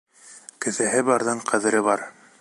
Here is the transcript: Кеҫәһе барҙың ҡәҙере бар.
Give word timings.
Кеҫәһе 0.65 1.03
барҙың 1.11 1.45
ҡәҙере 1.53 1.87
бар. 1.91 2.07